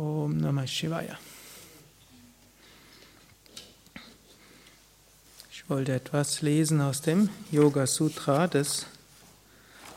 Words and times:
Om 0.00 0.38
Namah 0.38 0.66
Shivaya. 0.66 1.18
Ich 5.52 5.68
wollte 5.68 5.92
etwas 5.92 6.40
lesen 6.40 6.80
aus 6.80 7.02
dem 7.02 7.28
Yoga 7.50 7.86
Sutra 7.86 8.46
des 8.46 8.86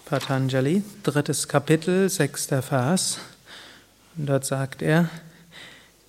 Patanjali, 0.04 0.84
drittes 1.04 1.48
Kapitel, 1.48 2.10
sechster 2.10 2.62
Vers. 2.62 3.20
Und 4.18 4.26
dort 4.26 4.44
sagt 4.44 4.82
er, 4.82 5.10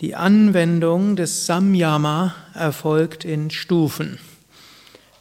die 0.00 0.16
Anwendung 0.16 1.14
des 1.14 1.46
Samyama 1.46 2.34
erfolgt 2.52 3.24
in 3.24 3.52
Stufen. 3.52 4.18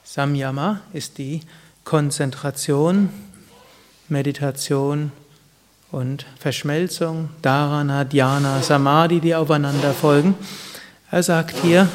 Samyama 0.03 0.81
ist 0.93 1.19
die 1.19 1.41
Konzentration, 1.83 3.09
Meditation 4.09 5.11
und 5.93 6.25
Verschmelzung, 6.39 7.29
Dharana, 7.43 8.03
Dhyana, 8.03 8.63
Samadhi, 8.63 9.19
die 9.19 9.35
aufeinander 9.35 9.93
folgen. 9.93 10.33
Er 11.11 11.21
sagt 11.21 11.55
hier, 11.61 11.87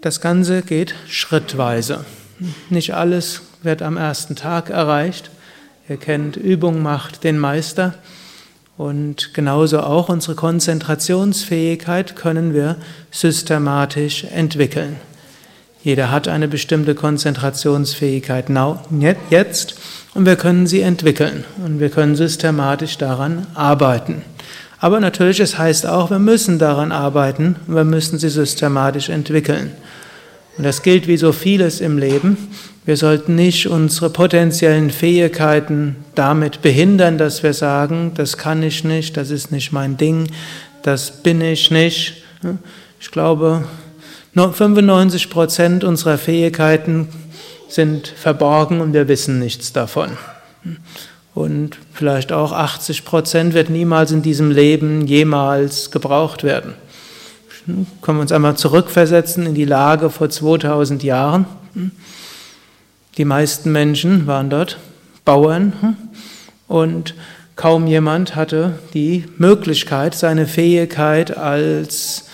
das 0.00 0.20
Ganze 0.20 0.62
geht 0.62 0.94
schrittweise. 1.08 2.04
Nicht 2.70 2.94
alles 2.94 3.42
wird 3.64 3.82
am 3.82 3.96
ersten 3.96 4.36
Tag 4.36 4.70
erreicht. 4.70 5.30
Ihr 5.88 5.96
kennt, 5.96 6.36
Übung 6.36 6.82
macht 6.82 7.24
den 7.24 7.36
Meister. 7.36 7.94
Und 8.76 9.34
genauso 9.34 9.80
auch 9.80 10.08
unsere 10.08 10.36
Konzentrationsfähigkeit 10.36 12.14
können 12.14 12.54
wir 12.54 12.76
systematisch 13.10 14.22
entwickeln. 14.22 14.96
Jeder 15.82 16.12
hat 16.12 16.28
eine 16.28 16.46
bestimmte 16.46 16.94
Konzentrationsfähigkeit 16.94 18.50
jetzt 19.30 19.74
und 20.16 20.24
wir 20.24 20.36
können 20.36 20.66
sie 20.66 20.80
entwickeln 20.80 21.44
und 21.62 21.78
wir 21.78 21.90
können 21.90 22.16
systematisch 22.16 22.96
daran 22.96 23.46
arbeiten. 23.54 24.22
Aber 24.78 24.98
natürlich, 24.98 25.40
es 25.40 25.58
heißt 25.58 25.86
auch, 25.86 26.10
wir 26.10 26.18
müssen 26.18 26.58
daran 26.58 26.90
arbeiten 26.90 27.56
und 27.66 27.74
wir 27.74 27.84
müssen 27.84 28.18
sie 28.18 28.30
systematisch 28.30 29.10
entwickeln. 29.10 29.72
Und 30.56 30.64
das 30.64 30.82
gilt 30.82 31.06
wie 31.06 31.18
so 31.18 31.32
vieles 31.32 31.82
im 31.82 31.98
Leben. 31.98 32.38
Wir 32.86 32.96
sollten 32.96 33.34
nicht 33.34 33.66
unsere 33.66 34.08
potenziellen 34.08 34.90
Fähigkeiten 34.90 35.96
damit 36.14 36.62
behindern, 36.62 37.18
dass 37.18 37.42
wir 37.42 37.52
sagen, 37.52 38.12
das 38.14 38.38
kann 38.38 38.62
ich 38.62 38.84
nicht, 38.84 39.18
das 39.18 39.30
ist 39.30 39.52
nicht 39.52 39.70
mein 39.72 39.98
Ding, 39.98 40.28
das 40.82 41.10
bin 41.10 41.42
ich 41.42 41.70
nicht. 41.70 42.22
Ich 43.00 43.10
glaube, 43.10 43.64
95 44.34 45.28
Prozent 45.28 45.84
unserer 45.84 46.16
Fähigkeiten 46.16 47.08
sind 47.68 48.08
verborgen 48.08 48.80
und 48.80 48.92
wir 48.92 49.08
wissen 49.08 49.38
nichts 49.38 49.72
davon. 49.72 50.16
Und 51.34 51.76
vielleicht 51.92 52.32
auch 52.32 52.52
80 52.52 53.04
Prozent 53.04 53.54
wird 53.54 53.68
niemals 53.68 54.10
in 54.10 54.22
diesem 54.22 54.50
Leben 54.50 55.06
jemals 55.06 55.90
gebraucht 55.90 56.44
werden. 56.44 56.74
Können 58.00 58.18
wir 58.18 58.22
uns 58.22 58.32
einmal 58.32 58.56
zurückversetzen 58.56 59.44
in 59.44 59.54
die 59.54 59.64
Lage 59.64 60.08
vor 60.10 60.30
2000 60.30 61.02
Jahren. 61.02 61.46
Die 63.18 63.24
meisten 63.24 63.72
Menschen 63.72 64.26
waren 64.26 64.50
dort 64.50 64.78
Bauern 65.24 65.96
und 66.68 67.14
kaum 67.56 67.86
jemand 67.86 68.36
hatte 68.36 68.78
die 68.94 69.24
Möglichkeit, 69.36 70.14
seine 70.14 70.46
Fähigkeit 70.46 71.36
als 71.36 72.28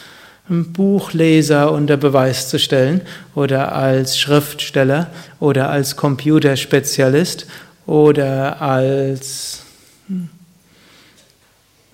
Buchleser 0.49 1.71
unter 1.73 1.97
Beweis 1.97 2.49
zu 2.49 2.59
stellen 2.59 3.03
oder 3.35 3.75
als 3.75 4.19
Schriftsteller 4.19 5.11
oder 5.41 5.71
als 5.71 5.97
Computerspezialist 5.97 7.47
oder 7.87 8.61
als 8.61 9.63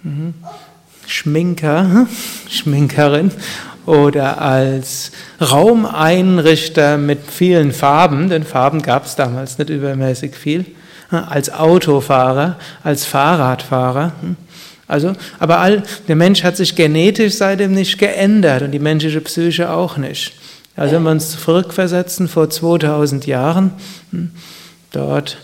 hm, 0.03 0.35
Schminker, 1.07 2.07
Schminkerin 2.49 3.31
oder 3.87 4.41
als 4.41 5.13
Raumeinrichter 5.41 6.99
mit 6.99 7.21
vielen 7.31 7.73
Farben, 7.73 8.29
denn 8.29 8.45
Farben 8.45 8.83
gab 8.83 9.07
es 9.07 9.17
damals 9.17 9.59
nicht 9.59 9.71
übermäßig 9.71 10.35
viel, 10.35 10.67
als 11.11 11.51
Autofahrer, 11.51 12.57
als 12.85 13.07
Fahrradfahrer. 13.07 14.13
Also, 14.89 15.13
aber 15.39 15.59
all, 15.59 15.83
der 16.09 16.17
Mensch 16.17 16.43
hat 16.43 16.57
sich 16.57 16.75
genetisch 16.75 17.35
seitdem 17.35 17.73
nicht 17.73 17.99
geändert 17.99 18.63
und 18.63 18.73
die 18.73 18.79
menschliche 18.79 19.21
Psyche 19.21 19.71
auch 19.71 19.99
nicht. 19.99 20.33
Also 20.77 20.95
wenn 20.95 21.03
wir 21.03 21.11
uns 21.11 21.39
zurückversetzen 21.39 22.27
vor 22.27 22.49
2000 22.49 23.27
Jahren, 23.27 23.73
dort 24.93 25.37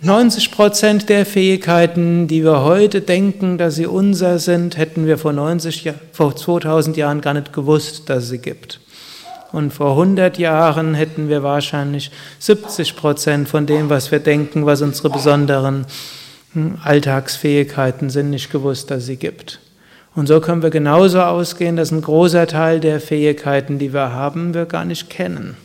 90 0.00 0.50
Prozent 0.50 1.08
der 1.08 1.24
Fähigkeiten, 1.24 2.26
die 2.26 2.42
wir 2.42 2.62
heute 2.62 3.00
denken, 3.00 3.58
dass 3.58 3.76
sie 3.76 3.86
unser 3.86 4.38
sind, 4.38 4.76
hätten 4.76 5.06
wir 5.06 5.18
vor, 5.18 5.32
90, 5.32 5.92
vor 6.12 6.34
2000 6.34 6.96
Jahren 6.96 7.20
gar 7.20 7.34
nicht 7.34 7.52
gewusst, 7.52 8.10
dass 8.10 8.24
es 8.24 8.28
sie 8.30 8.38
gibt. 8.38 8.80
Und 9.52 9.72
vor 9.72 9.90
100 9.92 10.36
Jahren 10.36 10.94
hätten 10.94 11.28
wir 11.28 11.42
wahrscheinlich 11.44 12.10
70 12.40 12.96
Prozent 12.96 13.48
von 13.48 13.66
dem, 13.66 13.88
was 13.88 14.10
wir 14.10 14.18
denken, 14.18 14.66
was 14.66 14.82
unsere 14.82 15.10
besonderen 15.10 15.76
hm, 15.76 15.86
Alltagsfähigkeiten 16.82 18.10
sind, 18.10 18.30
nicht 18.30 18.50
gewusst, 18.50 18.90
dass 18.90 19.06
sie 19.06 19.16
gibt. 19.16 19.60
Und 20.14 20.28
so 20.28 20.40
können 20.40 20.62
wir 20.62 20.70
genauso 20.70 21.20
ausgehen, 21.20 21.76
dass 21.76 21.90
ein 21.90 22.02
großer 22.02 22.46
Teil 22.46 22.80
der 22.80 23.00
Fähigkeiten, 23.00 23.78
die 23.78 23.92
wir 23.92 24.12
haben, 24.12 24.54
wir 24.54 24.66
gar 24.66 24.84
nicht 24.84 25.10
kennen. 25.10 25.56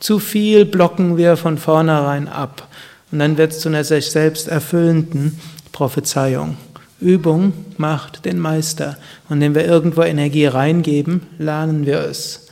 Zu 0.00 0.18
viel 0.18 0.64
blocken 0.64 1.16
wir 1.16 1.36
von 1.36 1.56
vornherein 1.56 2.28
ab. 2.28 2.68
Und 3.12 3.20
dann 3.20 3.38
wird 3.38 3.52
es 3.52 3.60
zu 3.60 3.68
einer 3.68 3.84
sich 3.84 4.10
selbst 4.10 4.48
erfüllenden 4.48 5.38
Prophezeiung. 5.72 6.56
Übung 7.00 7.52
macht 7.76 8.24
den 8.24 8.38
Meister. 8.38 8.96
Und 9.28 9.40
wenn 9.40 9.54
wir 9.54 9.64
irgendwo 9.64 10.02
Energie 10.02 10.46
reingeben, 10.46 11.22
lernen 11.38 11.86
wir 11.86 12.00
es. 12.00 12.49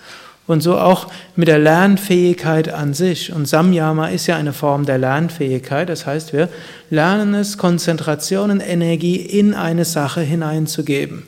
Und 0.48 0.62
so 0.62 0.78
auch 0.78 1.08
mit 1.36 1.46
der 1.46 1.58
Lernfähigkeit 1.58 2.70
an 2.70 2.94
sich. 2.94 3.32
Und 3.34 3.46
Samyama 3.46 4.08
ist 4.08 4.26
ja 4.26 4.36
eine 4.36 4.54
Form 4.54 4.86
der 4.86 4.96
Lernfähigkeit. 4.96 5.90
Das 5.90 6.06
heißt, 6.06 6.32
wir 6.32 6.48
lernen 6.88 7.34
es, 7.34 7.58
Konzentration 7.58 8.50
und 8.50 8.60
Energie 8.60 9.16
in 9.16 9.52
eine 9.52 9.84
Sache 9.84 10.22
hineinzugeben. 10.22 11.24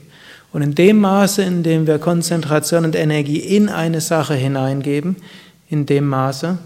Und 0.52 0.62
in 0.62 0.74
dem 0.74 0.98
Maße, 1.00 1.42
in 1.42 1.62
dem 1.62 1.86
wir 1.86 1.98
Konzentration 1.98 2.86
und 2.86 2.96
Energie 2.96 3.38
in 3.38 3.68
eine 3.68 4.00
Sache 4.00 4.34
hineingeben, 4.34 5.16
in 5.68 5.84
dem 5.84 6.08
Maße 6.08 6.56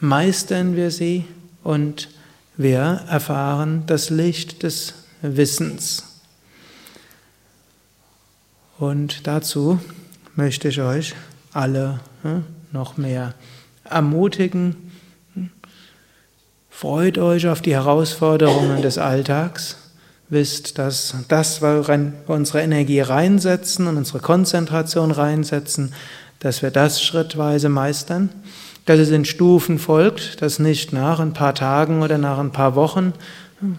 meistern 0.00 0.74
wir 0.74 0.90
sie 0.90 1.24
und 1.62 2.08
wir 2.56 3.02
erfahren 3.08 3.84
das 3.86 4.10
Licht 4.10 4.64
des 4.64 4.94
Wissens. 5.22 6.04
Und 8.78 9.28
dazu 9.28 9.78
möchte 10.34 10.68
ich 10.68 10.80
euch 10.80 11.14
alle 11.52 12.00
hm, 12.22 12.44
noch 12.72 12.96
mehr 12.96 13.34
ermutigen. 13.84 14.92
Freut 16.68 17.18
euch 17.18 17.48
auf 17.48 17.60
die 17.60 17.74
Herausforderungen 17.74 18.82
des 18.82 18.98
Alltags. 18.98 19.76
Wisst, 20.28 20.78
dass 20.78 21.14
das, 21.28 21.60
worin 21.60 22.14
wir 22.26 22.36
unsere 22.36 22.62
Energie 22.62 23.00
reinsetzen 23.00 23.88
und 23.88 23.96
unsere 23.96 24.20
Konzentration 24.20 25.10
reinsetzen, 25.10 25.92
dass 26.38 26.62
wir 26.62 26.70
das 26.70 27.02
schrittweise 27.02 27.68
meistern 27.68 28.30
dass 28.90 28.98
es 28.98 29.10
in 29.10 29.24
Stufen 29.24 29.78
folgt, 29.78 30.42
dass 30.42 30.58
nicht 30.58 30.92
nach 30.92 31.20
ein 31.20 31.32
paar 31.32 31.54
Tagen 31.54 32.02
oder 32.02 32.18
nach 32.18 32.38
ein 32.38 32.50
paar 32.50 32.74
Wochen 32.74 33.12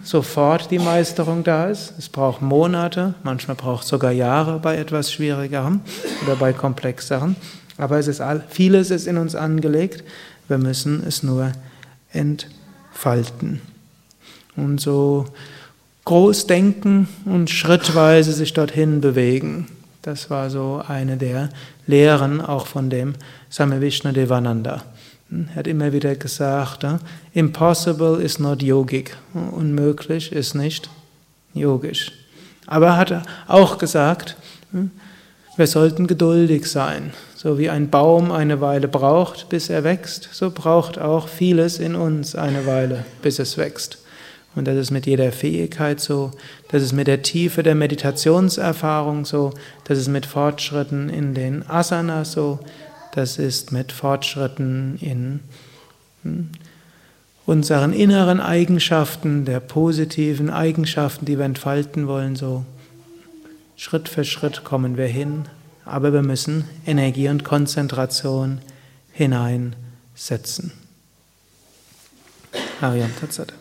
sofort 0.04 0.70
die 0.70 0.78
Meisterung 0.78 1.44
da 1.44 1.66
ist. 1.66 1.92
Es 1.98 2.08
braucht 2.08 2.40
Monate, 2.40 3.14
manchmal 3.22 3.56
braucht 3.56 3.82
es 3.82 3.90
sogar 3.90 4.12
Jahre 4.12 4.58
bei 4.58 4.76
etwas 4.76 5.12
Schwierigerem 5.12 5.80
oder 6.24 6.36
bei 6.36 6.52
Komplexerem. 6.52 7.36
Aber 7.78 7.98
es 7.98 8.06
ist 8.06 8.20
all, 8.20 8.44
vieles 8.48 8.90
ist 8.90 9.06
in 9.06 9.16
uns 9.16 9.34
angelegt. 9.34 10.04
Wir 10.48 10.58
müssen 10.58 11.04
es 11.06 11.22
nur 11.22 11.52
entfalten. 12.12 13.60
Und 14.56 14.80
so 14.80 15.26
groß 16.04 16.46
denken 16.46 17.08
und 17.24 17.48
schrittweise 17.48 18.32
sich 18.32 18.52
dorthin 18.52 19.00
bewegen. 19.00 19.68
Das 20.02 20.30
war 20.30 20.50
so 20.50 20.82
eine 20.86 21.16
der 21.16 21.48
Lehren 21.86 22.40
auch 22.40 22.66
von 22.66 22.90
dem 22.90 23.14
Same 23.48 23.80
Vishnu 23.80 24.12
Devananda. 24.12 24.82
Er 25.30 25.54
hat 25.56 25.66
immer 25.66 25.92
wieder 25.92 26.14
gesagt, 26.16 26.84
impossible 27.32 28.20
is 28.20 28.38
not 28.38 28.62
yogic. 28.62 29.16
Unmöglich 29.32 30.32
ist 30.32 30.54
nicht 30.54 30.90
yogisch. 31.54 32.12
Aber 32.66 32.88
er 32.88 32.96
hat 32.96 33.22
auch 33.48 33.78
gesagt, 33.78 34.36
wir 35.56 35.66
sollten 35.66 36.06
geduldig 36.06 36.66
sein. 36.66 37.12
So 37.34 37.58
wie 37.58 37.68
ein 37.68 37.90
Baum 37.90 38.30
eine 38.30 38.60
Weile 38.60 38.88
braucht, 38.88 39.48
bis 39.48 39.68
er 39.68 39.84
wächst, 39.84 40.28
so 40.32 40.50
braucht 40.50 40.98
auch 40.98 41.28
vieles 41.28 41.78
in 41.78 41.94
uns 41.94 42.34
eine 42.36 42.66
Weile, 42.66 43.04
bis 43.20 43.38
es 43.38 43.58
wächst. 43.58 43.98
Und 44.54 44.68
das 44.68 44.76
ist 44.76 44.90
mit 44.90 45.06
jeder 45.06 45.32
Fähigkeit 45.32 45.98
so, 45.98 46.30
das 46.70 46.82
ist 46.82 46.92
mit 46.92 47.06
der 47.06 47.22
Tiefe 47.22 47.62
der 47.62 47.74
Meditationserfahrung 47.74 49.24
so, 49.24 49.52
das 49.84 49.98
ist 49.98 50.08
mit 50.08 50.26
Fortschritten 50.26 51.08
in 51.08 51.34
den 51.34 51.68
Asanas 51.68 52.32
so, 52.32 52.60
das 53.14 53.38
ist 53.38 53.72
mit 53.72 53.92
Fortschritten 53.92 54.98
in 55.00 55.40
hm, 56.22 56.50
unseren 57.46 57.92
inneren 57.92 58.40
Eigenschaften, 58.40 59.44
der 59.44 59.60
positiven 59.60 60.50
Eigenschaften, 60.50 61.24
die 61.26 61.38
wir 61.38 61.44
entfalten 61.44 62.06
wollen, 62.06 62.36
so. 62.36 62.64
Schritt 63.76 64.08
für 64.08 64.24
Schritt 64.24 64.64
kommen 64.64 64.96
wir 64.96 65.06
hin, 65.06 65.48
aber 65.84 66.12
wir 66.12 66.22
müssen 66.22 66.68
Energie 66.86 67.28
und 67.28 67.44
Konzentration 67.44 68.60
hineinsetzen. 69.12 70.72
Ariam 72.80 73.10
Tatsat. 73.20 73.52